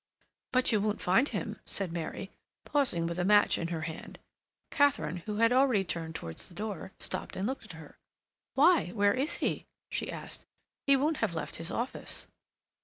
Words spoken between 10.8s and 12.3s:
"He won't have left his office."